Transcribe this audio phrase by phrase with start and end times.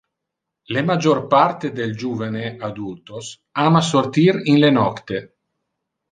[0.75, 3.29] Le major parte del juvene adultos
[3.65, 5.21] ama sortir in le nocte.